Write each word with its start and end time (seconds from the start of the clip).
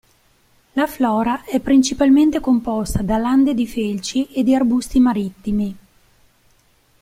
La 0.73 0.87
flora 0.87 1.43
è 1.43 1.59
principalmente 1.59 2.39
composta 2.39 3.03
da 3.03 3.19
lande 3.19 3.53
di 3.53 3.67
felci 3.67 4.25
e 4.31 4.41
di 4.41 4.55
arbusti 4.55 4.99
marittimi. 4.99 5.77